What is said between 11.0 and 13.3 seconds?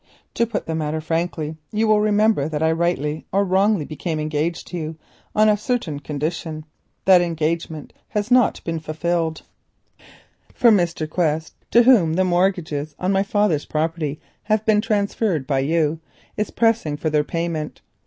Quest, to whom the mortgages on my